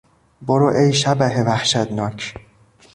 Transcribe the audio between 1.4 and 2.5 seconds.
وحشتناک!